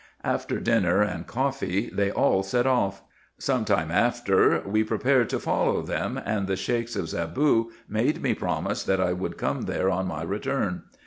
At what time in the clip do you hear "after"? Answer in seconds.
0.23-0.59, 3.91-4.61